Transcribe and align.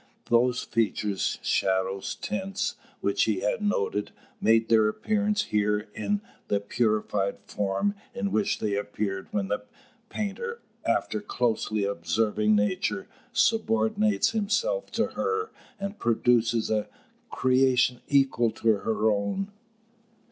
Those 0.31 0.63
features, 0.63 1.37
shadows, 1.43 2.15
tints, 2.15 2.75
which 3.01 3.25
he 3.25 3.41
had 3.41 3.61
noted, 3.61 4.09
made 4.41 4.67
their 4.67 4.87
appearance 4.87 5.43
here 5.43 5.89
in 5.93 6.21
the 6.47 6.59
purified 6.59 7.37
form 7.45 7.93
in 8.15 8.31
which 8.31 8.57
they 8.57 8.75
appear 8.75 9.27
when 9.29 9.47
the 9.47 9.61
painter, 10.09 10.59
after 10.87 11.21
closely 11.21 11.83
observing 11.83 12.55
nature, 12.55 13.07
subordinates 13.31 14.31
himself 14.31 14.89
to 14.93 15.09
her, 15.09 15.51
and 15.79 15.99
produces 15.99 16.71
a 16.71 16.87
creation 17.29 18.01
equal 18.07 18.49
to 18.49 18.77
her 18.77 19.11
own. 19.11 19.51